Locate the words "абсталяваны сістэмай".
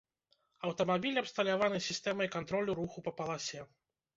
1.21-2.33